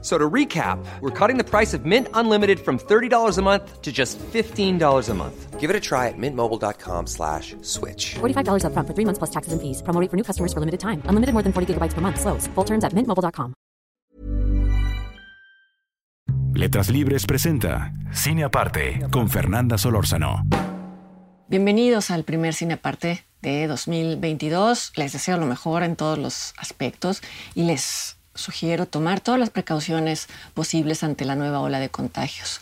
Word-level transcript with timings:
So 0.00 0.16
to 0.16 0.30
recap, 0.30 0.78
we're 1.00 1.10
cutting 1.10 1.38
the 1.38 1.44
price 1.44 1.74
of 1.74 1.84
Mint 1.84 2.06
Unlimited 2.14 2.60
from 2.60 2.78
$30 2.78 3.36
a 3.36 3.42
month 3.42 3.82
to 3.82 3.90
just 3.90 4.16
$15 4.32 5.08
a 5.08 5.14
month. 5.14 5.58
Give 5.58 5.70
it 5.70 5.74
a 5.74 5.80
try 5.80 6.06
at 6.06 6.14
mintmobile.com 6.16 7.08
slash 7.08 7.56
switch. 7.62 8.14
$45 8.20 8.62
upfront 8.62 8.86
for 8.86 8.94
three 8.94 9.04
months 9.04 9.18
plus 9.18 9.30
taxes 9.30 9.52
and 9.52 9.60
fees. 9.60 9.82
Promo 9.82 10.00
rate 10.00 10.08
for 10.08 10.16
new 10.16 10.22
customers 10.22 10.52
for 10.52 10.60
limited 10.60 10.78
time. 10.78 11.02
Unlimited 11.10 11.34
more 11.34 11.42
than 11.42 11.52
40 11.52 11.74
gigabytes 11.74 11.94
per 11.94 12.00
month. 12.00 12.20
Slows. 12.20 12.46
Full 12.54 12.64
terms 12.64 12.84
at 12.84 12.94
mintmobile.com. 12.94 13.54
Letras 16.54 16.90
Libres 16.90 17.24
presenta 17.24 17.92
Cine 18.12 18.44
Aparte 18.44 19.06
con 19.10 19.28
Fernanda 19.28 19.78
Solórzano. 19.78 20.44
Bienvenidos 21.48 22.10
al 22.10 22.24
primer 22.24 22.52
Cine 22.52 22.74
Aparte 22.74 23.24
de 23.42 23.66
2022. 23.66 24.92
Les 24.96 25.12
deseo 25.12 25.38
lo 25.38 25.46
mejor 25.46 25.82
en 25.82 25.96
todos 25.96 26.18
los 26.18 26.54
aspectos 26.58 27.22
y 27.54 27.62
les 27.62 28.17
sugiero 28.38 28.86
tomar 28.86 29.20
todas 29.20 29.40
las 29.40 29.50
precauciones 29.50 30.28
posibles 30.54 31.02
ante 31.02 31.24
la 31.24 31.34
nueva 31.34 31.60
ola 31.60 31.80
de 31.80 31.90
contagios. 31.90 32.60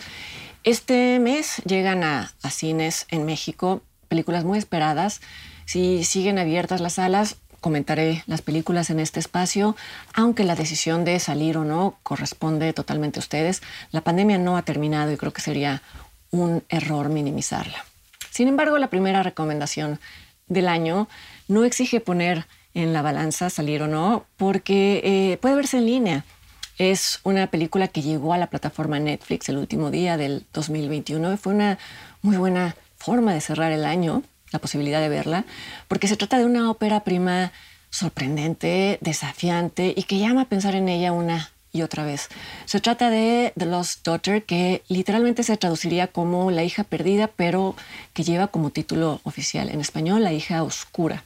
Este 0.65 1.19
mes 1.21 1.63
llegan 1.65 2.03
a, 2.03 2.33
a 2.43 2.51
cines 2.51 3.07
en 3.11 3.25
México 3.25 3.83
películas 4.09 4.45
muy 4.45 4.59
esperadas. 4.59 5.21
Si 5.65 6.05
siguen 6.05 6.39
abiertas 6.39 6.81
las 6.81 6.95
salas, 6.95 7.37
comentaré 7.61 8.23
las 8.27 8.43
películas 8.43 8.91
en 8.91 9.01
este 9.01 9.21
espacio, 9.21 9.77
aunque 10.15 10.45
la 10.45 10.55
decisión 10.55 11.05
de 11.05 11.19
salir 11.19 11.59
o 11.59 11.65
no 11.65 11.99
corresponde 12.03 12.73
totalmente 12.73 13.19
a 13.19 13.21
ustedes. 13.21 13.63
La 13.91 14.01
pandemia 14.01 14.39
no 14.39 14.57
ha 14.57 14.63
terminado 14.63 15.13
y 15.13 15.17
creo 15.17 15.33
que 15.33 15.41
sería 15.41 15.83
un 16.31 16.63
error 16.69 17.09
minimizarla. 17.09 17.85
Sin 18.31 18.49
embargo, 18.49 18.79
la 18.79 18.91
primera 18.91 19.23
recomendación 19.23 19.99
del 20.49 20.69
año 20.69 21.09
no 21.49 21.65
exige 21.65 22.01
poner 22.01 22.47
en 22.77 22.93
la 22.93 23.01
balanza 23.01 23.49
salir 23.49 23.83
o 23.83 23.89
no, 23.89 24.27
porque 24.37 25.01
eh, 25.03 25.39
puede 25.39 25.57
verse 25.57 25.79
en 25.79 25.87
línea. 25.87 26.25
Es 26.77 27.21
una 27.23 27.47
película 27.47 27.89
que 27.89 28.03
llegó 28.03 28.35
a 28.35 28.39
la 28.39 28.49
plataforma 28.49 28.99
Netflix 28.99 29.49
el 29.49 29.57
último 29.57 29.91
día 29.91 30.19
del 30.19 30.45
2021 30.53 31.33
y 31.33 31.37
fue 31.39 31.55
una 31.55 31.79
muy 32.21 32.37
buena 32.37 32.77
forma 32.99 33.33
de 33.33 33.41
cerrar 33.41 33.73
el 33.73 33.87
año, 33.87 34.23
la 34.51 34.59
posibilidad 34.59 35.01
de 35.01 35.09
verla, 35.09 35.47
porque 35.89 36.07
se 36.07 36.19
trata 36.19 36.39
de 36.39 36.45
una 36.45 36.71
ópera 36.71 37.03
prima 37.03 37.51
sorprendente, 37.89 38.99
desafiante 39.01 39.95
y 39.97 40.03
que 40.03 40.19
llama 40.19 40.43
a 40.43 40.49
pensar 40.49 40.75
en 40.75 40.91
ella 40.91 41.13
una 41.13 41.51
y 41.73 41.81
otra 41.81 42.05
vez. 42.05 42.29
Se 42.67 42.81
trata 42.81 43.09
de 43.09 43.55
The 43.57 43.65
Lost 43.65 44.05
Daughter, 44.05 44.45
que 44.45 44.83
literalmente 44.89 45.45
se 45.45 45.57
traduciría 45.57 46.09
como 46.09 46.51
La 46.51 46.63
hija 46.63 46.85
perdida, 46.85 47.29
pero 47.29 47.75
que 48.13 48.23
lleva 48.23 48.49
como 48.49 48.69
título 48.69 49.21
oficial 49.25 49.71
en 49.71 49.81
español 49.81 50.23
La 50.23 50.35
hija 50.35 50.63
oscura 50.63 51.25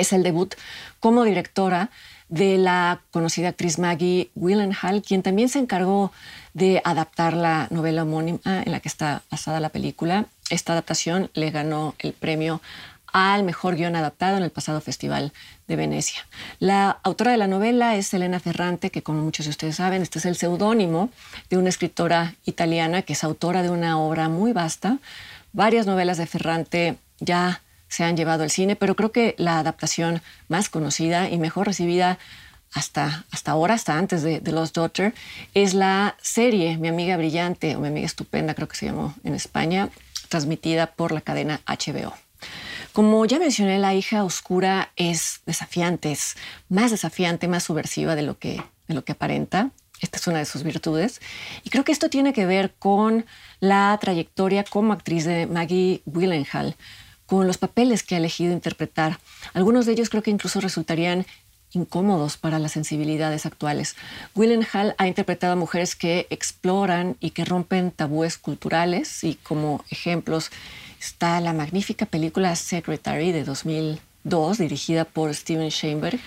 es 0.00 0.12
el 0.12 0.22
debut 0.22 0.54
como 1.00 1.24
directora 1.24 1.90
de 2.28 2.58
la 2.58 3.00
conocida 3.10 3.48
actriz 3.48 3.78
Maggie 3.78 4.30
Willenhall, 4.34 5.02
quien 5.02 5.22
también 5.22 5.48
se 5.48 5.58
encargó 5.58 6.12
de 6.54 6.80
adaptar 6.84 7.34
la 7.34 7.66
novela 7.70 8.04
homónima 8.04 8.40
en 8.44 8.70
la 8.70 8.80
que 8.80 8.88
está 8.88 9.22
basada 9.30 9.60
la 9.60 9.68
película. 9.70 10.26
Esta 10.48 10.72
adaptación 10.72 11.30
le 11.34 11.50
ganó 11.50 11.94
el 11.98 12.12
premio 12.12 12.60
al 13.12 13.42
mejor 13.42 13.74
guion 13.74 13.96
adaptado 13.96 14.36
en 14.36 14.44
el 14.44 14.50
pasado 14.50 14.80
Festival 14.80 15.32
de 15.66 15.74
Venecia. 15.76 16.26
La 16.60 17.00
autora 17.02 17.32
de 17.32 17.38
la 17.38 17.48
novela 17.48 17.96
es 17.96 18.14
Elena 18.14 18.38
Ferrante, 18.38 18.90
que 18.90 19.02
como 19.02 19.22
muchos 19.22 19.46
de 19.46 19.50
ustedes 19.50 19.76
saben, 19.76 20.02
este 20.02 20.20
es 20.20 20.26
el 20.26 20.36
seudónimo 20.36 21.10
de 21.48 21.56
una 21.56 21.68
escritora 21.68 22.34
italiana 22.44 23.02
que 23.02 23.14
es 23.14 23.24
autora 23.24 23.62
de 23.62 23.70
una 23.70 23.98
obra 23.98 24.28
muy 24.28 24.52
vasta. 24.52 24.98
Varias 25.52 25.86
novelas 25.86 26.18
de 26.18 26.26
Ferrante 26.26 26.96
ya 27.18 27.62
se 27.90 28.04
han 28.04 28.16
llevado 28.16 28.44
al 28.44 28.50
cine, 28.50 28.76
pero 28.76 28.96
creo 28.96 29.12
que 29.12 29.34
la 29.36 29.58
adaptación 29.58 30.22
más 30.48 30.70
conocida 30.70 31.28
y 31.28 31.38
mejor 31.38 31.66
recibida 31.66 32.18
hasta, 32.72 33.26
hasta 33.32 33.50
ahora, 33.50 33.74
hasta 33.74 33.98
antes 33.98 34.22
de, 34.22 34.40
Lost 34.52 34.76
Daughter, 34.76 35.12
es 35.54 35.74
la 35.74 36.16
serie 36.22 36.78
Mi 36.78 36.86
amiga 36.86 37.16
brillante 37.16 37.74
o 37.74 37.80
Mi 37.80 37.88
amiga 37.88 38.06
estupenda, 38.06 38.54
creo 38.54 38.68
que 38.68 38.76
se 38.76 38.86
llamó 38.86 39.14
en 39.24 39.34
España, 39.34 39.90
transmitida 40.28 40.86
por 40.92 41.10
la 41.10 41.20
cadena 41.20 41.60
HBO. 41.66 42.14
Como 42.92 43.24
ya 43.26 43.40
mencioné, 43.40 43.80
la 43.80 43.92
hija 43.92 44.24
oscura 44.24 44.92
es 44.94 45.40
desafiante, 45.46 46.12
es 46.12 46.36
más 46.68 46.92
desafiante, 46.92 47.48
más 47.48 47.64
subversiva 47.64 48.14
de 48.14 48.22
lo 48.22 48.38
que, 48.38 48.62
de 48.86 48.94
lo 48.94 49.04
que 49.04 49.12
aparenta. 49.12 49.70
Esta 50.00 50.18
es 50.18 50.26
una 50.28 50.38
de 50.38 50.44
sus 50.44 50.62
virtudes. 50.62 51.20
Y 51.64 51.70
creo 51.70 51.84
que 51.84 51.92
esto 51.92 52.08
tiene 52.08 52.32
que 52.32 52.46
ver 52.46 52.72
con 52.78 53.26
la 53.58 53.98
trayectoria 54.00 54.64
como 54.64 54.92
actriz 54.92 55.24
de 55.24 55.46
Maggie 55.46 56.02
Willenhall 56.06 56.76
con 57.30 57.46
los 57.46 57.58
papeles 57.58 58.02
que 58.02 58.16
ha 58.16 58.18
elegido 58.18 58.52
interpretar. 58.52 59.20
Algunos 59.54 59.86
de 59.86 59.92
ellos 59.92 60.10
creo 60.10 60.20
que 60.20 60.32
incluso 60.32 60.60
resultarían 60.60 61.26
incómodos 61.72 62.36
para 62.36 62.58
las 62.58 62.72
sensibilidades 62.72 63.46
actuales. 63.46 63.94
Willenhall 64.34 64.96
ha 64.98 65.06
interpretado 65.06 65.52
a 65.52 65.56
mujeres 65.56 65.94
que 65.94 66.26
exploran 66.30 67.16
y 67.20 67.30
que 67.30 67.44
rompen 67.44 67.92
tabúes 67.92 68.36
culturales 68.36 69.22
y 69.22 69.36
como 69.36 69.84
ejemplos 69.90 70.50
está 71.00 71.40
la 71.40 71.52
magnífica 71.52 72.04
película 72.04 72.56
Secretary 72.56 73.30
de 73.30 73.44
2002 73.44 74.58
dirigida 74.58 75.04
por 75.04 75.32
Steven 75.32 75.68
Sheinberg 75.68 76.18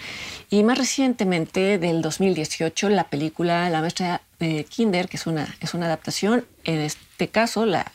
y 0.50 0.64
más 0.64 0.78
recientemente 0.78 1.80
del 1.80 2.02
2018 2.02 2.88
la 2.88 3.10
película 3.10 3.70
La 3.70 3.82
maestra 3.82 4.22
de 4.48 4.64
Kinder 4.66 5.08
que 5.08 5.18
es 5.18 5.28
una, 5.28 5.56
es 5.60 5.74
una 5.74 5.86
adaptación 5.86 6.46
en 6.64 6.80
este 6.80 7.30
caso 7.30 7.66
la 7.66 7.86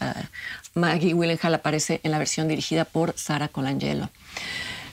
Maggie 0.75 1.15
Willenhall 1.15 1.55
aparece 1.55 2.01
en 2.03 2.11
la 2.11 2.19
versión 2.19 2.49
dirigida 2.49 2.85
por 2.85 3.15
Sara 3.17 3.49
Colangelo. 3.49 4.11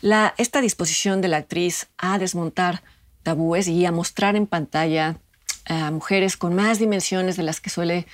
La, 0.02 0.34
esta 0.38 0.62
disposición 0.62 1.22
de 1.22 1.30
la 1.30 1.38
actriz 1.38 1.88
a 1.98 2.18
desmontar 2.20 2.84
tabúes 3.24 3.68
y 3.68 3.86
a 3.86 3.92
mostrar 3.92 4.36
en 4.36 4.48
pantalla 4.48 5.18
a 5.68 5.90
mujeres 5.92 6.38
con 6.38 6.54
más 6.54 6.80
dimensiones 6.80 7.38
de 7.38 7.44
las 7.44 7.60
que 7.60 7.70
suele 7.70 8.06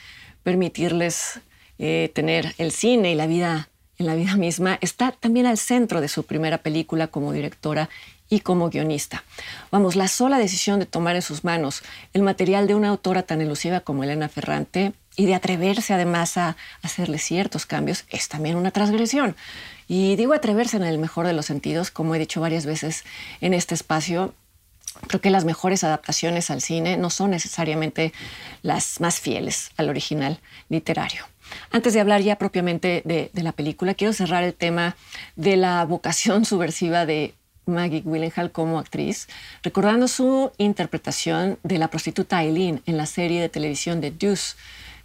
permitirles 0.43 1.41
eh, 1.79 2.11
tener 2.13 2.53
el 2.57 2.71
cine 2.71 3.11
y 3.11 3.15
la 3.15 3.27
vida 3.27 3.67
en 3.97 4.07
la 4.07 4.15
vida 4.15 4.35
misma 4.35 4.79
está 4.81 5.11
también 5.11 5.45
al 5.45 5.57
centro 5.57 6.01
de 6.01 6.07
su 6.07 6.23
primera 6.23 6.59
película 6.59 7.07
como 7.07 7.33
directora 7.33 7.89
y 8.31 8.39
como 8.39 8.69
guionista. 8.69 9.23
Vamos, 9.71 9.95
la 9.97 10.07
sola 10.07 10.39
decisión 10.39 10.79
de 10.79 10.85
tomar 10.85 11.15
en 11.17 11.21
sus 11.21 11.43
manos 11.43 11.83
el 12.13 12.23
material 12.23 12.65
de 12.65 12.73
una 12.73 12.87
autora 12.87 13.23
tan 13.23 13.41
elusiva 13.41 13.81
como 13.81 14.05
Elena 14.05 14.29
Ferrante 14.29 14.93
y 15.17 15.25
de 15.25 15.35
atreverse 15.35 15.93
además 15.93 16.37
a 16.37 16.55
hacerle 16.81 17.19
ciertos 17.19 17.65
cambios 17.65 18.05
es 18.09 18.29
también 18.29 18.55
una 18.55 18.71
transgresión. 18.71 19.35
Y 19.89 20.15
digo 20.15 20.33
atreverse 20.33 20.77
en 20.77 20.83
el 20.83 20.97
mejor 20.97 21.27
de 21.27 21.33
los 21.33 21.45
sentidos, 21.45 21.91
como 21.91 22.15
he 22.15 22.19
dicho 22.19 22.39
varias 22.39 22.65
veces 22.65 23.03
en 23.41 23.53
este 23.53 23.75
espacio, 23.75 24.33
creo 25.07 25.19
que 25.19 25.29
las 25.29 25.43
mejores 25.43 25.83
adaptaciones 25.83 26.49
al 26.49 26.61
cine 26.61 26.95
no 26.95 27.09
son 27.09 27.31
necesariamente 27.31 28.13
las 28.61 29.01
más 29.01 29.19
fieles 29.19 29.71
al 29.75 29.89
original 29.89 30.39
literario. 30.69 31.25
Antes 31.69 31.93
de 31.93 31.99
hablar 31.99 32.21
ya 32.21 32.37
propiamente 32.37 33.01
de, 33.03 33.29
de, 33.33 33.43
la 33.43 33.51
película, 33.51 33.93
quiero 33.93 34.13
cerrar 34.13 34.45
el 34.45 34.53
tema 34.53 34.95
de 35.35 35.57
la 35.57 35.83
vocación 35.83 36.45
subversiva 36.45 37.05
de 37.05 37.33
Maggie 37.65 38.03
Willenhall 38.05 38.51
como 38.51 38.79
actriz, 38.79 39.27
recordando 39.63 40.07
su 40.07 40.51
interpretación 40.57 41.59
de 41.63 41.77
la 41.77 41.89
prostituta 41.89 42.43
Eileen 42.43 42.81
en 42.85 42.97
la 42.97 43.05
serie 43.05 43.41
de 43.41 43.49
televisión 43.49 44.01
de 44.01 44.11
Deuce, 44.11 44.55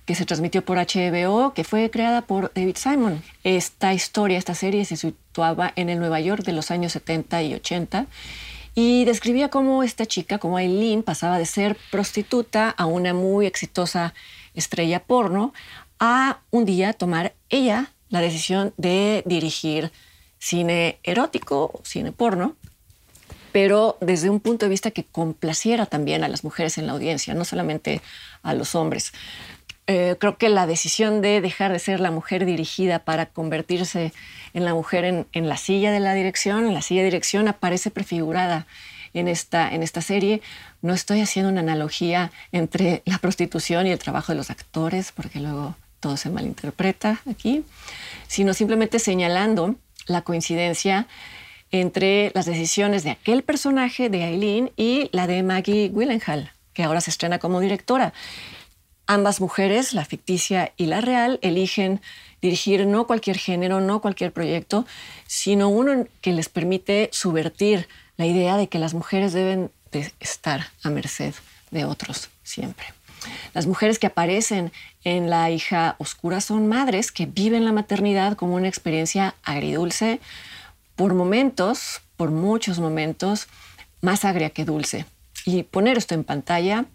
que 0.04 0.14
se 0.14 0.24
transmitió 0.24 0.64
por 0.64 0.78
HBO, 0.78 1.52
que 1.52 1.64
fue 1.64 1.90
creada 1.90 2.22
por 2.22 2.52
David 2.54 2.76
Simon. 2.76 3.22
Esta 3.42 3.92
historia, 3.92 4.38
esta 4.38 4.54
serie 4.54 4.84
se 4.84 4.96
situaba 4.96 5.72
en 5.76 5.88
el 5.88 5.98
Nueva 5.98 6.20
York 6.20 6.44
de 6.44 6.52
los 6.52 6.70
años 6.70 6.92
70 6.92 7.42
y 7.42 7.54
80 7.54 8.06
y 8.76 9.04
describía 9.04 9.48
cómo 9.48 9.82
esta 9.82 10.06
chica, 10.06 10.38
como 10.38 10.58
Eileen, 10.58 11.02
pasaba 11.02 11.38
de 11.38 11.46
ser 11.46 11.76
prostituta 11.90 12.70
a 12.70 12.86
una 12.86 13.14
muy 13.14 13.46
exitosa 13.46 14.14
estrella 14.54 15.02
porno, 15.02 15.54
a 15.98 16.40
un 16.50 16.66
día 16.66 16.92
tomar 16.92 17.34
ella 17.48 17.90
la 18.10 18.20
decisión 18.20 18.74
de 18.76 19.22
dirigir 19.26 19.90
cine 20.38 20.98
erótico, 21.02 21.80
cine 21.84 22.12
porno, 22.12 22.56
pero 23.52 23.96
desde 24.00 24.28
un 24.28 24.40
punto 24.40 24.66
de 24.66 24.70
vista 24.70 24.90
que 24.90 25.04
complaciera 25.04 25.86
también 25.86 26.22
a 26.24 26.28
las 26.28 26.44
mujeres 26.44 26.76
en 26.76 26.86
la 26.86 26.92
audiencia, 26.92 27.32
no 27.34 27.44
solamente 27.44 28.02
a 28.42 28.52
los 28.52 28.74
hombres. 28.74 29.12
Eh, 29.86 30.16
creo 30.18 30.36
que 30.36 30.48
la 30.48 30.66
decisión 30.66 31.22
de 31.22 31.40
dejar 31.40 31.72
de 31.72 31.78
ser 31.78 32.00
la 32.00 32.10
mujer 32.10 32.44
dirigida 32.44 32.98
para 32.98 33.26
convertirse 33.26 34.12
en 34.52 34.64
la 34.64 34.74
mujer 34.74 35.26
en, 35.32 35.48
la 35.48 35.56
silla 35.56 35.92
de 35.92 36.00
la 36.00 36.12
dirección, 36.12 36.66
en 36.66 36.74
la 36.74 36.82
silla 36.82 37.02
de 37.02 37.06
dirección 37.06 37.46
aparece 37.46 37.90
prefigurada 37.90 38.66
en 39.14 39.28
esta, 39.28 39.72
en 39.72 39.82
esta 39.82 40.02
serie. 40.02 40.42
No 40.82 40.92
estoy 40.92 41.20
haciendo 41.20 41.50
una 41.50 41.60
analogía 41.60 42.32
entre 42.52 43.02
la 43.04 43.18
prostitución 43.18 43.86
y 43.86 43.90
el 43.90 43.98
trabajo 43.98 44.32
de 44.32 44.36
los 44.36 44.50
actores, 44.50 45.12
porque 45.12 45.40
luego 45.40 45.76
todo 46.00 46.16
se 46.16 46.30
malinterpreta 46.30 47.20
aquí, 47.30 47.64
sino 48.26 48.54
simplemente 48.54 48.98
señalando 48.98 49.76
la 50.06 50.22
coincidencia 50.22 51.06
entre 51.70 52.30
las 52.34 52.46
decisiones 52.46 53.04
de 53.04 53.10
aquel 53.10 53.42
personaje 53.42 54.08
de 54.08 54.24
Eileen 54.24 54.72
y 54.76 55.08
la 55.12 55.26
de 55.26 55.42
Maggie 55.42 55.90
Willenhall, 55.92 56.50
que 56.72 56.84
ahora 56.84 57.00
se 57.00 57.10
estrena 57.10 57.38
como 57.38 57.60
directora. 57.60 58.12
Ambas 59.06 59.40
mujeres, 59.40 59.92
la 59.92 60.04
ficticia 60.04 60.72
y 60.76 60.86
la 60.86 61.00
real, 61.00 61.38
eligen 61.42 62.00
dirigir 62.42 62.86
no 62.86 63.06
cualquier 63.06 63.38
género, 63.38 63.80
no 63.80 64.00
cualquier 64.00 64.32
proyecto, 64.32 64.86
sino 65.26 65.68
uno 65.68 66.06
que 66.20 66.32
les 66.32 66.48
permite 66.48 67.08
subvertir 67.12 67.88
la 68.16 68.26
idea 68.26 68.56
de 68.56 68.68
que 68.68 68.78
las 68.78 68.94
mujeres 68.94 69.32
deben 69.32 69.70
de 69.92 70.12
estar 70.20 70.66
a 70.82 70.90
merced 70.90 71.34
de 71.70 71.84
otros 71.84 72.30
siempre. 72.42 72.95
Las 73.54 73.66
mujeres 73.66 73.98
que 73.98 74.06
aparecen 74.06 74.72
en 75.04 75.30
La 75.30 75.50
hija 75.50 75.96
oscura 75.98 76.40
son 76.40 76.66
madres 76.66 77.12
que 77.12 77.26
viven 77.26 77.64
la 77.64 77.72
maternidad 77.72 78.36
como 78.36 78.54
una 78.54 78.68
experiencia 78.68 79.34
agridulce, 79.42 80.20
por 80.96 81.14
momentos, 81.14 82.02
por 82.16 82.30
muchos 82.30 82.78
momentos, 82.78 83.48
más 84.00 84.24
agria 84.24 84.50
que 84.50 84.64
dulce. 84.64 85.04
Y 85.44 85.62
poner 85.62 85.98
esto 85.98 86.14
en 86.14 86.24
pantalla, 86.24 86.86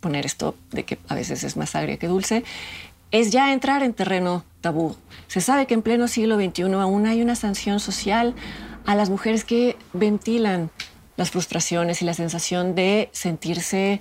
poner 0.00 0.26
esto 0.26 0.54
de 0.70 0.84
que 0.84 0.98
a 1.08 1.14
veces 1.14 1.44
es 1.44 1.56
más 1.56 1.74
agria 1.74 1.96
que 1.96 2.08
dulce, 2.08 2.44
es 3.10 3.30
ya 3.30 3.52
entrar 3.52 3.82
en 3.82 3.94
terreno 3.94 4.44
tabú. 4.60 4.96
Se 5.28 5.40
sabe 5.40 5.66
que 5.66 5.74
en 5.74 5.82
pleno 5.82 6.08
siglo 6.08 6.36
XXI 6.36 6.74
aún 6.74 7.06
hay 7.06 7.22
una 7.22 7.36
sanción 7.36 7.80
social 7.80 8.34
a 8.86 8.94
las 8.94 9.10
mujeres 9.10 9.44
que 9.44 9.76
ventilan 9.92 10.70
las 11.16 11.30
frustraciones 11.30 12.00
y 12.02 12.04
la 12.04 12.14
sensación 12.14 12.74
de 12.74 13.10
sentirse 13.12 14.00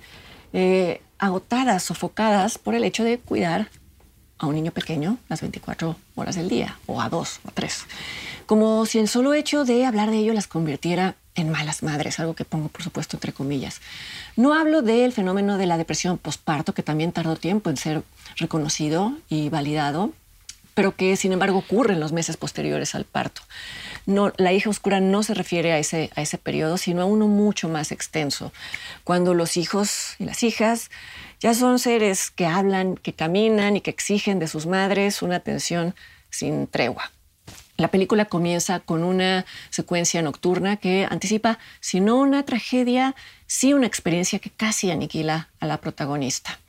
eh, 0.54 1.02
agotadas, 1.20 1.84
sofocadas 1.84 2.58
por 2.58 2.76
el 2.76 2.84
hecho 2.84 3.04
de 3.04 3.20
cuidar 3.20 3.70
a 4.40 4.46
un 4.46 4.56
niño 4.56 4.72
pequeño 4.72 5.18
las 5.30 5.42
24 5.42 5.96
horas 6.16 6.36
del 6.36 6.50
día, 6.50 6.78
o 6.86 7.02
a 7.02 7.10
dos 7.10 7.40
o 7.44 7.50
a 7.50 7.52
tres. 7.52 7.86
Como 8.46 8.86
si 8.86 9.00
el 9.00 9.08
solo 9.08 9.34
hecho 9.34 9.66
de 9.66 9.86
hablar 9.86 10.12
de 10.12 10.18
ello 10.18 10.34
las 10.34 10.48
convirtiera 10.48 11.16
en 11.36 11.52
malas 11.52 11.84
madres, 11.84 12.20
algo 12.20 12.34
que 12.34 12.46
pongo 12.46 12.70
por 12.70 12.84
supuesto 12.84 13.18
entre 13.18 13.34
comillas. 13.34 13.82
No 14.36 14.54
hablo 14.54 14.82
del 14.82 15.12
fenómeno 15.12 15.58
de 15.58 15.68
la 15.68 15.78
depresión 15.78 16.18
postparto, 16.18 16.74
que 16.74 16.84
también 16.84 17.12
tardó 17.12 17.36
tiempo 17.36 17.70
en 17.70 17.78
ser 17.78 18.04
reconocido 18.38 19.14
y 19.30 19.50
validado, 19.50 20.12
pero 20.74 20.96
que 20.96 21.16
sin 21.16 21.34
embargo 21.34 21.60
ocurre 21.60 21.94
en 21.94 22.00
los 22.00 22.12
meses 22.12 22.38
posteriores 22.38 22.96
al 22.96 23.06
parto. 23.06 23.42
La 24.08 24.54
hija 24.54 24.70
oscura 24.70 25.02
no 25.02 25.22
se 25.22 25.34
refiere 25.34 25.74
a 25.74 25.80
ese, 25.80 26.10
a 26.16 26.22
ese 26.22 26.38
periodo, 26.38 26.78
sino 26.78 27.02
a 27.02 27.06
uno 27.06 27.28
mucho 27.28 27.68
más 27.68 27.92
extenso, 27.92 28.54
cuando 29.04 29.34
los 29.34 29.58
hijos 29.58 30.16
y 30.18 30.24
las 30.24 30.44
hijas 30.44 30.90
ya 31.42 31.54
son 31.54 31.78
seres 31.78 32.32
que 32.32 32.46
hablan, 32.46 32.96
que 32.96 33.12
caminan 33.12 33.76
y 33.76 33.82
que 33.82 33.92
exigen 33.92 34.40
de 34.40 34.48
sus 34.48 34.66
madres 34.66 35.22
una 35.22 35.36
atención 35.36 35.94
sin 36.30 36.68
tregua. 36.68 37.12
La 37.76 37.90
película 37.90 38.26
comienza 38.26 38.80
con 38.80 39.04
una 39.04 39.46
secuencia 39.70 40.22
nocturna 40.22 40.78
que 40.78 41.06
anticipa, 41.10 41.60
si 41.80 42.00
no 42.00 42.16
una 42.16 42.44
tragedia, 42.44 43.14
sí 43.46 43.74
una 43.74 43.88
experiencia 43.88 44.40
que 44.40 44.50
casi 44.50 44.90
aniquila 44.90 45.50
a 45.60 45.68
la 45.68 45.80
protagonista. 45.80 46.60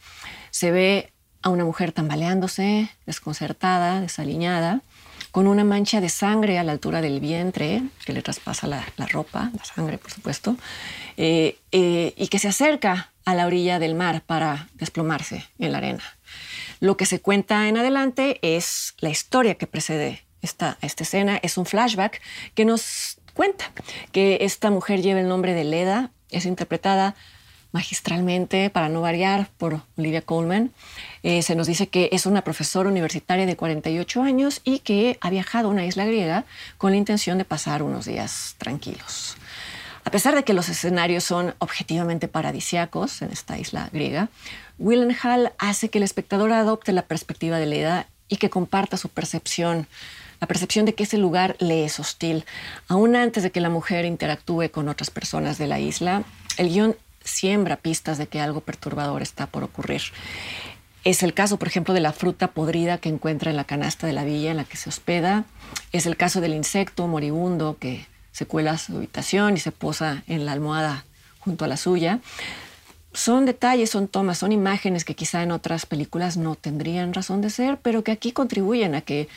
Se 0.51 0.71
ve 0.71 1.13
a 1.43 1.51
una 1.51 1.65
mujer 1.65 1.93
tambaleándose, 1.93 2.91
desconcertada, 3.07 4.01
desaliñada, 4.01 4.83
con 5.39 5.47
una 5.47 5.63
mancha 5.63 6.01
de 6.01 6.09
sangre 6.09 6.59
a 6.59 6.65
la 6.65 6.73
altura 6.73 7.01
del 7.01 7.21
vientre, 7.21 7.85
que 8.05 8.13
le 8.13 8.23
traspasa 8.23 8.67
la, 8.67 8.85
ropa, 9.07 9.53
la 9.57 9.65
sangre, 9.65 9.97
por 9.97 10.11
supuesto, 10.11 10.57
eh, 11.17 11.59
eh, 11.71 12.13
y 12.17 12.27
que 12.27 12.41
se 12.41 12.49
acerca 12.49 13.13
a 13.25 13.37
la 13.37 13.47
orilla 13.47 13.79
del 13.79 13.95
mar 13.95 14.23
para 14.27 14.67
desplomarse 14.75 15.45
en 15.61 15.71
la 15.71 15.79
arena. 15.79 16.03
Lo 16.81 16.97
que 16.97 17.07
se 17.07 17.21
cuenta 17.21 17.69
en 17.69 17.77
adelante 17.77 18.41
es 18.43 18.97
la 18.99 19.11
historia 19.11 19.55
que 19.55 19.69
precede 19.69 20.25
esta, 20.43 20.77
esta 20.83 21.05
escena, 21.05 21.39
es 21.41 21.57
un 21.57 21.67
flashback 21.67 22.21
que 22.57 22.65
nos 22.65 23.19
cuenta 23.33 23.71
que 24.11 24.39
esta 24.41 24.73
mujer 24.73 25.03
lleva 25.03 25.21
el 25.21 25.29
nombre 25.29 25.55
de 25.55 25.63
Leda, 25.63 26.11
es 26.33 26.47
interpretada 26.47 27.15
magistralmente, 27.79 28.71
para 28.71 28.89
no 28.89 29.01
variar, 29.03 29.51
por 29.57 29.83
Olivia 29.97 30.21
Colman. 30.21 30.73
Eh, 31.23 31.43
se 31.43 31.55
nos 31.55 31.69
dice 31.69 31.87
que 31.87 32.09
es 32.11 32.27
una 32.27 32.43
profesora 32.43 32.89
universitaria 32.89 33.47
de 33.47 33.55
48 33.55 34.21
años 34.23 34.61
y 34.65 34.81
que 34.81 35.17
ha 35.21 35.31
viajado 35.31 35.69
a 35.69 35.71
una 35.71 35.87
isla 35.87 36.05
griega 36.05 36.45
con 36.77 36.91
la 36.91 36.97
intención 36.97 37.39
de 37.39 37.45
pasar 37.45 37.85
unos 37.85 38.05
días 38.05 38.57
tranquilos. 38.59 39.37
A 40.05 40.11
pesar 40.11 40.35
de 40.35 40.43
que 40.43 40.55
los 40.55 40.69
escenarios 40.69 41.23
son 41.23 41.55
objetivamente 41.61 42.27
paradisiacos 42.27 43.23
en 43.23 43.31
esta 43.31 43.57
isla 43.57 43.91
griega, 43.93 44.29
Willenhall 44.81 45.53
hace 45.59 45.89
que 45.89 45.99
el 45.99 46.05
espectador 46.05 46.51
adopte 46.51 46.93
la 46.93 47.03
perspectiva 47.03 47.59
de 47.59 47.67
Leda 47.67 48.07
y 48.27 48.39
que 48.39 48.51
comparta 48.51 48.97
su 48.97 49.09
percepción, 49.09 49.87
la 50.41 50.49
percepción 50.49 50.85
de 50.85 50.95
que 50.95 51.05
ese 51.05 51.19
lugar 51.19 51.55
le 51.61 51.85
es 51.85 52.01
hostil. 52.01 52.45
Aún 52.89 53.15
antes 53.15 53.45
de 53.45 53.53
que 53.53 53.61
la 53.61 53.71
mujer 53.71 54.05
interactúe 54.05 54.71
con 54.73 54.89
otras 54.89 55.11
personas 55.11 55.59
de 55.59 55.69
la 55.69 55.79
isla, 55.79 56.25
el 56.57 56.71
guion 56.71 56.97
siembra 57.29 57.77
pistas 57.77 58.19
de 58.19 58.27
que 58.27 58.41
algo 58.41 58.61
perturbador 58.61 59.23
está 59.23 59.47
por 59.47 59.63
ocurrir. 59.63 60.03
Es 61.05 61.23
el 61.23 61.33
caso, 61.33 61.59
por 61.59 61.69
ejemplo, 61.69 61.95
de 61.95 62.01
la 62.01 62.13
fruta 62.13 62.49
podrida 62.49 62.99
que 62.99 63.09
encuentra 63.09 63.51
en 63.51 63.57
la 63.57 63.65
canasta 63.65 64.07
de 64.07 64.13
la 64.13 64.25
villa 64.25 64.51
en 64.51 64.57
la 64.57 64.65
que 64.65 64.77
se 64.77 64.89
hospeda. 64.89 65.45
Es 65.93 66.07
el 66.07 66.17
caso 66.17 66.41
del 66.41 66.55
insecto 66.55 67.07
moribundo 67.07 67.77
que 67.79 68.07
se 68.33 68.47
cuela 68.47 68.73
a 68.73 68.79
su 68.79 68.97
habitación 68.97 69.57
y 69.57 69.61
se 69.61 69.73
posa 69.73 70.23
en 70.27 70.45
la 70.45 70.53
almohada 70.53 71.05
junto 71.39 71.65
a 71.65 71.69
la 71.69 71.77
suya. 71.77 72.21
Son 73.13 73.47
detalles, 73.47 73.91
son 73.91 74.07
tomas, 74.07 74.39
son 74.39 74.53
imágenes 74.53 75.05
que 75.05 75.15
quizá 75.15 75.43
en 75.43 75.51
otras 75.51 75.87
películas 75.87 76.37
no 76.37 76.57
tendrían 76.57 77.15
razón 77.15 77.41
de 77.41 77.51
ser, 77.51 77.79
pero 77.79 78.05
que 78.05 78.13
aquí 78.13 78.33
contribuyen 78.33 78.95
a 78.95 79.01
que 79.01 79.29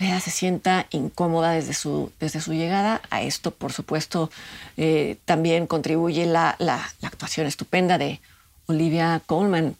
Lea 0.00 0.18
se 0.18 0.30
sienta 0.30 0.86
incómoda 0.90 1.52
desde 1.52 1.74
su, 1.74 2.10
desde 2.18 2.40
su 2.40 2.54
llegada. 2.54 3.02
A 3.10 3.20
esto, 3.20 3.50
por 3.50 3.72
supuesto, 3.72 4.30
eh, 4.78 5.18
también 5.26 5.66
contribuye 5.66 6.24
la, 6.24 6.56
la, 6.58 6.90
actuación 7.02 7.46
estupenda 7.46 7.98
de 7.98 8.20
Olivia 8.64 9.20
Colman. 9.26 9.76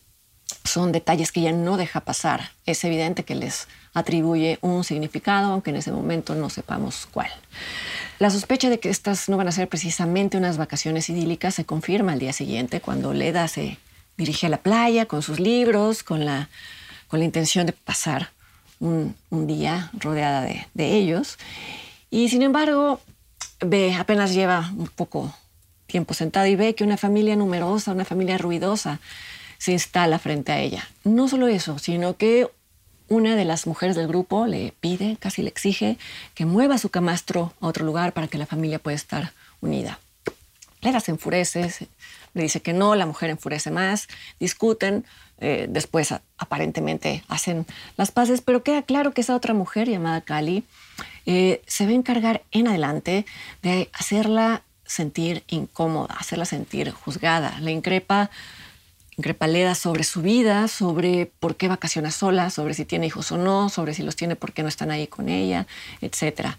Son 0.64 0.92
detalles 0.92 1.32
que 1.32 1.40
ella 1.40 1.52
no 1.52 1.78
deja 1.78 2.00
pasar. 2.00 2.50
Es 2.66 2.84
evidente 2.84 3.24
que 3.24 3.34
les 3.34 3.66
atribuye 3.94 4.58
un 4.60 4.84
significado, 4.84 5.52
aunque 5.52 5.70
en 5.70 5.76
ese 5.76 5.90
momento 5.90 6.34
no 6.34 6.50
sepamos 6.50 7.08
cuál. 7.10 7.30
La 8.18 8.28
sospecha 8.28 8.68
de 8.68 8.78
que 8.78 8.90
estas 8.90 9.30
no 9.30 9.38
van 9.38 9.48
a 9.48 9.52
ser 9.52 9.68
precisamente 9.68 10.36
unas 10.36 10.58
vacaciones 10.58 11.08
idílicas 11.08 11.54
se 11.54 11.64
confirma 11.64 12.12
al 12.12 12.18
día 12.18 12.34
siguiente, 12.34 12.82
cuando 12.82 13.14
Leda 13.14 13.48
se 13.48 13.78
dirige 14.18 14.48
a 14.48 14.50
la 14.50 14.58
playa 14.58 15.06
con 15.06 15.22
sus 15.22 15.40
libros, 15.40 16.02
con 16.02 16.26
la, 16.26 16.50
con 17.08 17.20
la 17.20 17.24
intención 17.24 17.64
de 17.64 17.72
pasar 17.72 18.32
un, 18.80 19.14
día 19.30 19.90
rodeada 19.92 20.42
de, 20.42 20.96
ellos. 20.96 21.38
Y 22.10 22.28
sin 22.28 22.42
embargo, 22.42 23.00
ve, 23.60 23.94
apenas 23.94 24.34
lleva 24.34 24.72
un 24.76 24.88
poco 24.88 25.32
tiempo 25.86 26.14
sentada 26.14 26.48
y 26.48 26.56
ve 26.56 26.74
que 26.74 26.84
una 26.84 26.96
familia 26.96 27.36
numerosa, 27.36 27.92
una 27.92 28.04
familia 28.04 28.38
ruidosa, 28.38 29.00
se 29.58 29.72
instala 29.72 30.18
frente 30.18 30.52
a 30.52 30.60
ella. 30.60 30.88
No 31.04 31.28
solo 31.28 31.46
eso, 31.48 31.78
sino 31.78 32.16
que 32.16 32.48
una 33.08 33.36
de 33.36 33.44
las 33.44 33.66
mujeres 33.66 33.96
del 33.96 34.06
grupo 34.08 34.46
le 34.46 34.72
pide, 34.80 35.16
casi 35.18 35.42
le 35.42 35.48
exige, 35.48 35.98
que 36.34 36.46
mueva 36.46 36.78
su 36.78 36.88
camastro 36.88 37.52
a 37.60 37.66
otro 37.66 37.84
lugar 37.84 38.12
para 38.12 38.28
que 38.28 38.38
la 38.38 38.46
familia 38.46 38.78
pueda 38.78 38.94
estar 38.94 39.32
unida. 39.60 39.98
Leda 40.80 41.00
se 41.00 41.10
enfurece, 41.10 41.88
le 42.34 42.42
dice 42.42 42.62
que 42.62 42.72
no, 42.72 42.94
la 42.94 43.06
mujer 43.06 43.30
enfurece 43.30 43.70
más, 43.70 44.08
discuten, 44.38 45.04
eh, 45.38 45.66
después 45.68 46.14
aparentemente 46.36 47.24
hacen 47.28 47.66
las 47.96 48.10
paces, 48.10 48.42
pero 48.42 48.62
queda 48.62 48.82
claro 48.82 49.12
que 49.12 49.22
esa 49.22 49.34
otra 49.34 49.54
mujer 49.54 49.88
llamada 49.88 50.20
Cali 50.20 50.64
eh, 51.24 51.62
se 51.66 51.86
va 51.86 51.92
a 51.92 51.94
encargar 51.94 52.42
en 52.50 52.68
adelante 52.68 53.24
de 53.62 53.88
hacerla 53.94 54.62
sentir 54.84 55.44
incómoda, 55.48 56.14
hacerla 56.18 56.44
sentir 56.44 56.90
juzgada. 56.90 57.58
Le 57.60 57.70
increpa, 57.70 58.30
increpa 59.16 59.46
Leda 59.46 59.74
sobre 59.74 60.04
su 60.04 60.20
vida, 60.20 60.68
sobre 60.68 61.26
por 61.40 61.56
qué 61.56 61.68
vacaciona 61.68 62.10
sola, 62.10 62.50
sobre 62.50 62.74
si 62.74 62.84
tiene 62.84 63.06
hijos 63.06 63.30
o 63.32 63.38
no, 63.38 63.68
sobre 63.68 63.94
si 63.94 64.02
los 64.02 64.16
tiene, 64.16 64.36
por 64.36 64.52
qué 64.52 64.62
no 64.62 64.68
están 64.68 64.90
ahí 64.90 65.06
con 65.06 65.28
ella, 65.28 65.66
etc. 66.00 66.56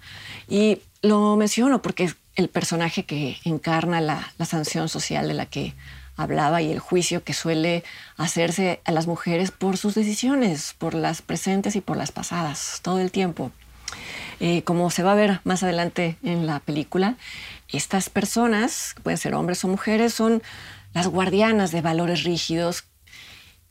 Y 0.48 0.80
lo 1.02 1.36
menciono 1.36 1.82
porque 1.82 2.14
el 2.36 2.50
personaje 2.50 3.04
que 3.04 3.38
encarna 3.44 4.02
la, 4.02 4.32
sanción 4.46 4.90
social 4.90 5.28
de 5.28 5.34
la 5.34 5.46
que 5.46 5.74
hablaba 6.16 6.62
y 6.62 6.72
el 6.72 6.80
juicio 6.80 7.24
que 7.24 7.34
suele 7.34 7.84
hacerse 8.18 8.82
a 8.86 8.92
las 8.92 9.08
mujeres 9.08 9.52
por 9.52 9.78
sus 9.78 9.96
decisiones, 9.96 10.76
por 10.78 10.94
las 10.94 11.22
presentes 11.22 11.76
y 11.76 11.82
por 11.82 11.98
las 11.98 12.12
pasadas, 12.12 12.80
todo 12.82 13.00
el 13.00 13.12
tiempo. 13.12 13.52
Eh, 14.40 14.64
como 14.64 14.90
se 14.90 15.04
va 15.04 15.12
a 15.12 15.16
ver 15.16 15.42
más 15.44 15.64
adelante 15.64 16.18
en 16.24 16.48
la 16.48 16.60
película, 16.60 17.16
estas 17.70 18.10
personas, 18.10 18.96
pueden 19.04 19.18
ser 19.18 19.36
hombres 19.36 19.64
o 19.64 19.68
mujeres, 19.68 20.14
son 20.14 20.42
las 20.94 21.08
guardianas 21.08 21.72
de 21.72 21.82
valores 21.82 22.24
rígidos, 22.24 22.86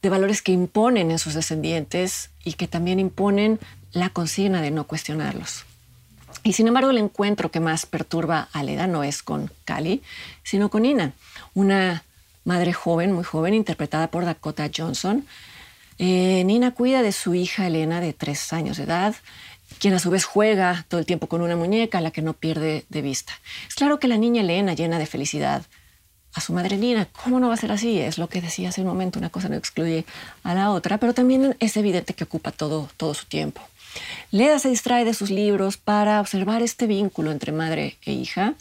de 0.02 0.08
valores 0.08 0.42
que 0.42 0.52
imponen 0.52 1.10
en 1.10 1.18
sus 1.18 1.34
descendientes 1.34 2.30
y 2.44 2.54
que 2.54 2.68
también 2.68 3.00
imponen 3.00 3.58
la 3.92 4.10
consigna 4.10 4.62
de 4.62 4.70
no 4.70 4.86
cuestionarlos. 4.86 5.66
Y 6.42 6.54
sin 6.54 6.68
embargo, 6.68 6.90
el 6.90 6.98
encuentro 6.98 7.50
que 7.50 7.60
más 7.60 7.86
perturba 7.86 8.48
a 8.52 8.62
Leda 8.62 8.86
no 8.86 9.04
es 9.04 9.22
con 9.22 9.50
Cali, 9.64 10.02
sino 10.42 10.70
con 10.70 10.84
Ina, 10.84 11.12
una 11.54 12.04
madre 12.44 12.72
joven, 12.72 13.12
muy 13.12 13.24
joven, 13.24 13.54
interpretada 13.54 14.10
por 14.10 14.24
Dakota 14.24 14.70
Johnson. 14.74 15.26
Eh, 15.98 16.42
Nina 16.44 16.70
cuida 16.70 17.02
de 17.02 17.12
su 17.12 17.34
hija 17.34 17.66
Elena 17.66 18.00
de 18.00 18.14
tres 18.14 18.52
años 18.52 18.78
de 18.78 18.84
edad. 18.84 19.14
quien 19.78 19.94
a 19.94 19.98
su 19.98 20.10
vez 20.10 20.24
juega 20.24 20.84
todo 20.88 20.98
el 20.98 21.06
tiempo 21.06 21.28
con 21.28 21.42
una 21.42 21.56
muñeca 21.56 21.98
a 21.98 22.00
la 22.00 22.10
que 22.10 22.22
no 22.22 22.32
pierde 22.32 22.84
de 22.88 23.02
vista. 23.02 23.32
Es 23.68 23.74
claro 23.74 24.00
que 24.00 24.08
la 24.08 24.16
niña 24.16 24.40
Elena 24.40 24.74
llena 24.74 24.98
de 24.98 25.06
felicidad 25.06 25.62
a 26.34 26.40
su 26.40 26.52
madre 26.52 26.76
Nina. 26.76 27.06
¿Cómo 27.22 27.38
no 27.38 27.48
va 27.48 27.54
a 27.54 27.58
ser 27.58 27.70
así? 27.70 28.00
Es 28.00 28.18
lo 28.18 28.28
que 28.28 28.40
decía 28.40 28.70
hace 28.70 28.80
un 28.80 28.88
momento, 28.88 29.18
una 29.18 29.30
cosa 29.30 29.48
no 29.48 29.56
excluye 29.56 30.04
a 30.42 30.54
la 30.54 30.70
otra, 30.70 30.98
pero 30.98 31.14
también 31.14 31.56
es 31.60 31.76
evidente 31.76 32.14
que 32.14 32.24
ocupa 32.24 32.50
todo, 32.50 32.88
todo 32.96 33.14
su 33.14 33.26
tiempo. 33.26 33.60
Leda 34.30 34.58
se 34.58 34.68
distrae 34.68 35.04
de 35.04 35.14
sus 35.14 35.30
libros 35.30 35.76
para 35.76 36.20
observar 36.20 36.62
este 36.62 36.86
vínculo 36.86 37.32
entre 37.32 37.52
madre 37.52 37.98
e 38.04 38.12
hija, 38.12 38.54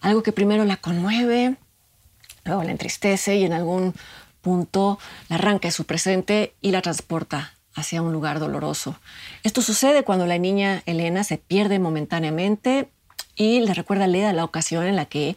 algo 0.00 0.22
que 0.22 0.32
primero 0.32 0.64
la 0.64 0.76
conmueve, 0.76 1.56
luego 2.44 2.62
la 2.64 2.70
entristece 2.70 3.36
y 3.36 3.44
en 3.44 3.52
algún 3.52 3.94
punto 4.40 4.98
la 5.28 5.36
arranca 5.36 5.68
de 5.68 5.72
su 5.72 5.84
presente 5.84 6.54
y 6.60 6.72
la 6.72 6.82
transporta 6.82 7.54
hacia 7.74 8.02
un 8.02 8.12
lugar 8.12 8.38
doloroso. 8.38 8.96
Esto 9.42 9.62
sucede 9.62 10.02
cuando 10.02 10.26
la 10.26 10.38
niña 10.38 10.82
Elena 10.86 11.24
se 11.24 11.38
pierde 11.38 11.78
momentáneamente 11.78 12.88
y 13.34 13.60
le 13.60 13.72
recuerda 13.74 14.04
a 14.04 14.08
Leda 14.08 14.32
la 14.32 14.44
ocasión 14.44 14.84
en 14.84 14.96
la 14.96 15.06
que, 15.06 15.36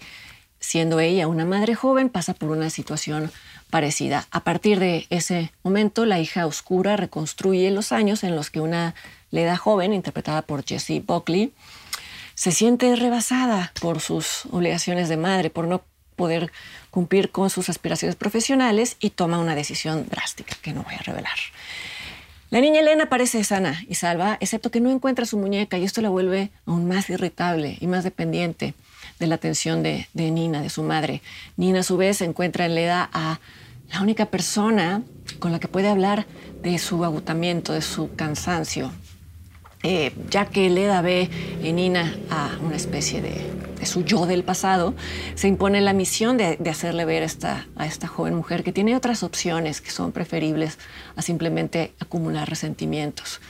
siendo 0.60 1.00
ella 1.00 1.28
una 1.28 1.46
madre 1.46 1.76
joven, 1.76 2.10
pasa 2.10 2.34
por 2.34 2.50
una 2.50 2.70
situación 2.70 3.32
parecida. 3.70 4.28
A 4.32 4.44
partir 4.44 4.80
de 4.80 5.08
ese 5.10 5.52
momento, 5.64 6.06
la 6.06 6.20
hija 6.20 6.46
oscura 6.46 6.98
reconstruye 6.98 7.72
los 7.72 7.92
años 7.92 8.24
en 8.24 8.36
los 8.36 8.50
que 8.50 8.62
una 8.62 8.96
Leda 9.32 9.58
joven, 9.58 9.94
interpretada 9.94 10.44
por 10.44 10.64
Jessie 10.64 11.02
Buckley, 11.02 11.52
se 12.36 12.52
siente 12.52 12.96
rebasada 12.96 13.74
por 13.82 14.00
sus 14.00 14.46
obligaciones 14.52 15.10
de 15.10 15.18
madre, 15.18 15.50
por 15.50 15.68
no 15.68 15.84
poder 16.16 16.52
cumplir 16.90 17.32
con 17.32 17.50
sus 17.50 17.70
aspiraciones 17.70 18.16
profesionales 18.16 18.96
y 19.00 19.10
toma 19.10 19.40
una 19.40 19.56
decisión 19.56 20.08
drástica 20.08 20.56
que 20.62 20.74
no 20.74 20.84
voy 20.84 20.94
a 20.96 21.00
revelar. 21.00 21.36
La 22.52 22.62
niña 22.62 22.80
Elena 22.80 23.10
parece 23.10 23.44
sana 23.44 23.84
y 23.90 23.96
salva, 23.96 24.38
excepto 24.40 24.72
que 24.72 24.80
no 24.80 24.92
encuentra 24.92 25.26
su 25.26 25.38
muñeca 25.38 25.78
y 25.78 25.84
esto 25.84 26.02
la 26.02 26.10
vuelve 26.10 26.52
aún 26.66 26.88
más 26.88 27.10
irritable 27.10 27.78
y 27.82 27.88
más 27.88 28.04
dependiente 28.04 28.74
de 29.20 29.28
la 29.28 29.36
atención 29.36 29.84
de, 29.84 30.08
Nina, 30.14 30.62
de 30.62 30.70
su 30.70 30.84
madre. 30.84 31.22
Nina 31.58 31.80
a 31.80 31.84
su 31.84 31.98
vez 31.98 32.22
encuentra 32.22 32.66
en 32.66 32.76
Leda 32.76 33.10
a 33.14 33.40
la 33.92 34.02
única 34.02 34.26
persona 34.28 35.04
con 35.40 35.52
la 35.52 35.60
que 35.60 35.68
puede 35.68 35.88
hablar 35.88 36.26
de 36.62 36.78
su 36.80 37.04
agotamiento, 37.04 37.74
de 37.74 37.82
su 37.82 38.16
cansancio, 38.16 38.92
eh, 39.84 40.14
ya 40.30 40.48
que 40.48 40.70
Leda 40.70 41.02
ve 41.02 41.30
en 41.62 41.76
Nina 41.76 42.16
a 42.30 42.58
una 42.62 42.76
especie 42.76 43.22
de, 43.22 43.86
su 43.86 44.04
yo 44.04 44.26
del 44.26 44.44
pasado, 44.44 44.96
se 45.36 45.48
impone 45.48 45.80
la 45.80 45.94
misión 45.94 46.38
de, 46.38 46.58
hacerle 46.68 47.06
ver 47.06 47.22
esta, 47.22 47.68
a 47.76 47.86
esta 47.86 48.08
joven 48.08 48.34
mujer 48.34 48.64
que 48.64 48.72
tiene 48.72 48.96
otras 48.96 49.22
opciones 49.22 49.80
que 49.80 49.92
son 49.92 50.12
preferibles 50.12 50.80
a 51.16 51.22
simplemente 51.22 51.94
acumular 52.00 52.50
resentimientos. 52.50 53.42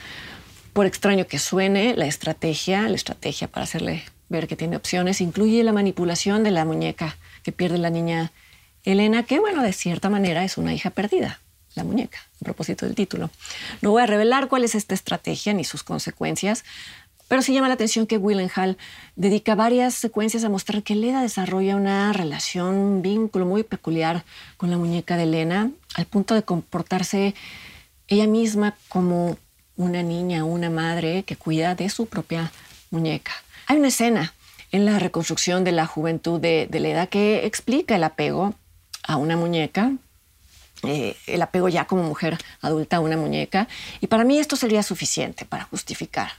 Por 0.74 0.84
extraño 0.84 1.26
que 1.26 1.38
suene, 1.38 1.94
la 1.96 2.04
estrategia, 2.04 2.86
la 2.86 2.96
estrategia 2.96 3.48
para 3.48 3.64
hacerle 3.64 4.04
ver 4.28 4.48
que 4.48 4.56
tiene 4.56 4.76
opciones, 4.76 5.20
incluye 5.20 5.62
la 5.62 5.72
manipulación 5.72 6.44
de 6.44 6.50
la 6.50 6.64
muñeca 6.64 7.16
que 7.42 7.52
pierde 7.52 7.78
la 7.78 7.90
niña 7.90 8.32
Elena, 8.84 9.24
que 9.24 9.40
bueno, 9.40 9.62
de 9.62 9.72
cierta 9.72 10.10
manera 10.10 10.44
es 10.44 10.58
una 10.58 10.74
hija 10.74 10.90
perdida 10.90 11.40
la 11.74 11.84
muñeca, 11.84 12.18
a 12.40 12.44
propósito 12.44 12.86
del 12.86 12.94
título. 12.94 13.30
No 13.82 13.90
voy 13.90 14.02
a 14.02 14.06
revelar 14.06 14.48
cuál 14.48 14.64
es 14.64 14.74
esta 14.74 14.94
estrategia 14.94 15.52
ni 15.52 15.62
sus 15.62 15.82
consecuencias, 15.82 16.64
pero 17.28 17.42
sí 17.42 17.52
llama 17.52 17.68
la 17.68 17.74
atención 17.74 18.06
que 18.06 18.18
Willenhall 18.18 18.78
dedica 19.16 19.54
varias 19.54 19.94
secuencias 19.94 20.44
a 20.44 20.48
mostrar 20.48 20.82
que 20.82 20.94
Leda 20.94 21.22
desarrolla 21.22 21.76
una 21.76 22.12
relación, 22.12 22.76
un 22.76 23.02
vínculo 23.02 23.46
muy 23.46 23.62
peculiar 23.62 24.24
con 24.56 24.70
la 24.70 24.78
muñeca 24.78 25.16
de 25.16 25.24
Elena, 25.24 25.70
al 25.94 26.06
punto 26.06 26.34
de 26.34 26.44
comportarse 26.44 27.34
ella 28.08 28.26
misma 28.26 28.76
como 28.88 29.36
una 29.76 30.02
niña, 30.02 30.44
una 30.44 30.70
madre 30.70 31.24
que 31.24 31.36
cuida 31.36 31.74
de 31.74 31.90
su 31.90 32.06
propia 32.06 32.52
muñeca. 32.90 33.32
Hay 33.66 33.78
una 33.78 33.88
escena 33.88 34.34
en 34.72 34.84
la 34.84 34.98
reconstrucción 34.98 35.64
de 35.64 35.72
la 35.72 35.86
juventud 35.86 36.40
de, 36.40 36.66
de 36.70 36.80
Leda 36.80 37.06
que 37.06 37.46
explica 37.46 37.96
el 37.96 38.04
apego 38.04 38.54
a 39.02 39.16
una 39.16 39.36
muñeca 39.36 39.92
eh, 40.82 41.16
el 41.26 41.42
apego 41.42 41.68
ya 41.68 41.86
como 41.86 42.02
mujer 42.02 42.38
adulta 42.60 42.96
a 42.96 43.00
una 43.00 43.16
muñeca. 43.16 43.68
Y 44.00 44.06
para 44.06 44.24
mí 44.24 44.38
esto 44.38 44.56
sería 44.56 44.82
suficiente 44.82 45.44
para 45.44 45.64
justificar 45.64 46.32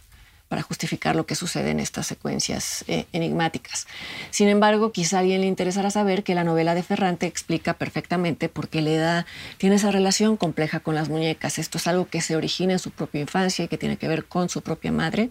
para 0.47 0.61
justificar 0.61 1.15
lo 1.15 1.25
que 1.25 1.35
sucede 1.35 1.71
en 1.71 1.79
estas 1.79 2.07
secuencias 2.07 2.85
eh, 2.87 3.05
enigmáticas. 3.13 3.87
Sin 4.31 4.47
embargo, 4.47 4.91
quizá 4.91 5.17
a 5.17 5.19
alguien 5.21 5.41
le 5.41 5.47
interesara 5.47 5.91
saber 5.91 6.23
que 6.23 6.35
la 6.35 6.43
novela 6.43 6.75
de 6.75 6.83
Ferrante 6.83 7.25
explica 7.25 7.73
perfectamente 7.73 8.49
por 8.49 8.69
qué 8.69 8.81
Leda 8.81 9.25
tiene 9.57 9.75
esa 9.75 9.91
relación 9.91 10.37
compleja 10.37 10.79
con 10.79 10.95
las 10.95 11.09
muñecas. 11.09 11.59
Esto 11.59 11.77
es 11.77 11.87
algo 11.87 12.07
que 12.07 12.21
se 12.21 12.35
origina 12.35 12.73
en 12.73 12.79
su 12.79 12.91
propia 12.91 13.21
infancia 13.21 13.65
y 13.65 13.67
que 13.67 13.77
tiene 13.77 13.97
que 13.97 14.07
ver 14.07 14.25
con 14.25 14.49
su 14.49 14.61
propia 14.61 14.91
madre. 14.91 15.29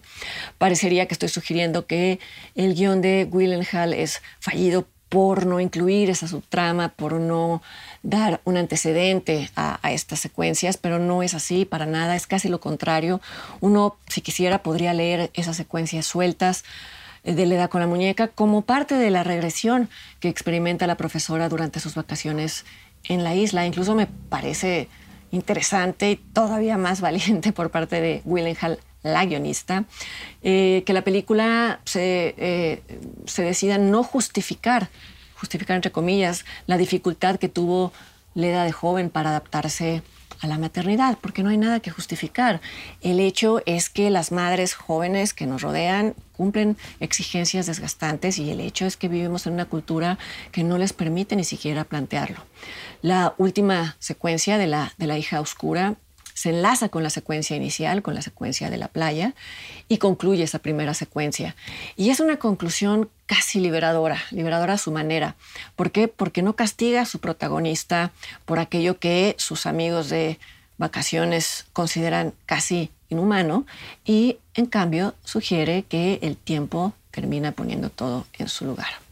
Parecería 0.58 1.06
que 1.06 1.14
estoy 1.14 1.28
sugiriendo 1.28 1.86
que 1.86 2.18
el 2.54 2.74
guion 2.74 3.00
de 3.00 3.28
Willenhall 3.30 3.92
es 3.92 4.22
fallido 4.40 4.86
por 5.08 5.46
no 5.46 5.60
incluir 5.60 6.10
esa 6.10 6.26
subtrama, 6.26 6.88
por 6.88 7.14
no 7.14 7.62
dar 8.02 8.40
un 8.44 8.56
antecedente 8.56 9.50
a, 9.54 9.78
estas 9.92 10.20
secuencias, 10.20 10.76
pero 10.76 10.98
no 10.98 11.22
es 11.22 11.34
así 11.34 11.64
para 11.64 11.86
nada, 11.86 12.16
es 12.16 12.26
casi 12.26 12.48
lo 12.48 12.60
contrario. 12.60 13.20
Uno, 13.60 13.96
si 14.08 14.20
quisiera, 14.20 14.62
podría 14.62 14.92
leer 14.94 15.30
esas 15.34 15.56
secuencias 15.56 16.06
sueltas 16.06 16.64
eh, 17.22 17.34
de 17.34 17.46
la 17.46 17.54
edad 17.54 17.70
con 17.70 17.80
la 17.80 17.86
muñeca 17.86 18.28
como 18.28 18.62
parte 18.62 18.96
de 18.96 19.10
la 19.10 19.22
regresión 19.22 19.88
que 20.18 20.28
experimenta 20.28 20.86
la 20.86 20.96
profesora 20.96 21.48
durante 21.48 21.80
sus 21.80 21.94
vacaciones 21.94 22.64
en 23.04 23.22
la 23.22 23.34
isla. 23.34 23.64
Incluso 23.64 23.94
me 23.94 24.06
parece 24.06 24.88
interesante 25.30 26.10
y 26.10 26.16
todavía 26.16 26.76
más 26.78 27.00
valiente 27.06 27.52
por 27.52 27.70
parte 27.70 28.00
de 28.00 28.22
Willenhall 28.24 28.80
la 29.12 29.24
guionista, 29.24 29.84
eh, 30.42 30.82
que 30.86 30.92
la 30.92 31.02
película 31.02 31.80
se, 31.84 32.34
eh, 32.38 32.82
se 33.26 33.42
decida 33.42 33.78
no 33.78 34.02
justificar, 34.02 34.88
justificar 35.34 35.76
entre 35.76 35.92
comillas, 35.92 36.44
la 36.66 36.76
dificultad 36.76 37.36
que 37.36 37.48
tuvo 37.48 37.92
Leda 38.34 38.64
de 38.64 38.72
joven 38.72 39.08
para 39.08 39.30
adaptarse 39.30 40.02
a 40.40 40.46
la 40.46 40.58
maternidad, 40.58 41.18
porque 41.20 41.42
no 41.42 41.50
hay 41.50 41.56
nada 41.56 41.80
que 41.80 41.90
justificar. 41.90 42.60
El 43.00 43.20
hecho 43.20 43.62
es 43.66 43.88
que 43.88 44.10
las 44.10 44.32
madres 44.32 44.74
jóvenes 44.74 45.32
que 45.32 45.46
nos 45.46 45.62
rodean 45.62 46.14
cumplen 46.36 46.76
exigencias 47.00 47.66
desgastantes 47.66 48.38
y 48.38 48.50
el 48.50 48.60
hecho 48.60 48.86
es 48.86 48.96
que 48.96 49.08
vivimos 49.08 49.46
en 49.46 49.54
una 49.54 49.64
cultura 49.64 50.18
que 50.52 50.64
no 50.64 50.78
les 50.78 50.92
permite 50.92 51.36
ni 51.36 51.44
siquiera 51.44 51.84
plantearlo. 51.84 52.38
La 53.02 53.34
última 53.38 53.96
secuencia 53.98 54.58
de 54.58 54.66
la, 54.66 54.92
de 54.98 55.06
la 55.06 55.18
hija 55.18 55.40
oscura 55.40 55.94
se 56.36 56.50
enlaza 56.50 56.90
con 56.90 57.02
la 57.02 57.08
secuencia 57.08 57.56
inicial, 57.56 58.02
con 58.02 58.14
la 58.14 58.20
secuencia 58.20 58.68
de 58.68 58.76
la 58.76 58.88
playa, 58.88 59.34
y 59.88 59.96
concluye 59.96 60.42
esa 60.42 60.58
primera 60.58 60.92
secuencia. 60.92 61.56
Y 61.96 62.10
es 62.10 62.20
una 62.20 62.36
conclusión 62.36 63.08
casi 63.24 63.58
liberadora, 63.58 64.22
liberadora 64.30 64.74
a 64.74 64.78
su 64.78 64.92
manera. 64.92 65.34
¿Por 65.76 65.90
qué? 65.92 66.08
Porque 66.08 66.42
no 66.42 66.54
castiga 66.54 67.00
a 67.00 67.06
su 67.06 67.20
protagonista 67.20 68.12
por 68.44 68.58
aquello 68.58 68.98
que 68.98 69.34
sus 69.38 69.64
amigos 69.64 70.10
de 70.10 70.38
vacaciones 70.76 71.64
consideran 71.72 72.34
casi 72.44 72.90
inhumano 73.08 73.64
y 74.04 74.36
en 74.52 74.66
cambio 74.66 75.14
sugiere 75.24 75.84
que 75.84 76.18
el 76.20 76.36
tiempo 76.36 76.92
termina 77.12 77.52
poniendo 77.52 77.88
todo 77.88 78.26
en 78.34 78.48
su 78.48 78.66
lugar. 78.66 79.05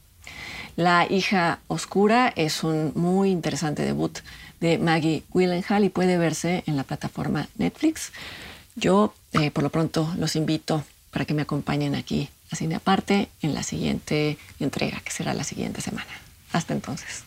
La 0.76 1.07
hija 1.09 1.61
oscura 1.69 2.33
es 2.35 2.64
un 2.64 2.93
muy 2.97 3.31
interesante 3.31 3.85
debut 3.85 4.19
de 4.61 4.78
Maggie 4.78 5.23
Willenhall 5.33 5.85
y 5.85 5.88
puede 5.88 6.19
verse 6.19 6.64
en 6.66 6.76
la 6.76 6.83
plataforma 6.83 7.49
Netflix. 7.57 8.12
Yo, 8.75 9.14
eh, 9.33 9.50
por 9.52 9.62
lo 9.62 9.71
pronto, 9.71 10.12
los 10.19 10.35
invito 10.35 10.83
para 11.12 11.25
que 11.25 11.35
me 11.35 11.43
acompañen 11.43 11.95
aquí 11.95 12.28
a 12.50 12.57
Cine 12.57 12.75
Aparte 12.75 13.28
en 13.40 13.54
la 13.54 13.62
siguiente 13.62 14.37
entrega, 14.59 15.00
que 15.04 15.12
será 15.12 15.33
la 15.33 15.45
siguiente 15.45 15.81
semana. 15.81 16.11
Hasta 16.52 16.75
entonces. 16.75 17.25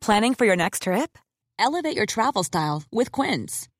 Planning 0.00 0.34
for 0.34 0.46
your 0.46 0.56
next 0.56 0.82
trip? 0.82 1.18
Elevate 1.58 1.96
your 1.96 2.06
travel 2.06 2.44
style 2.44 2.84
with 2.92 3.10
Quince. 3.10 3.66